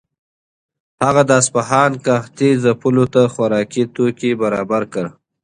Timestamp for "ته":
3.13-3.21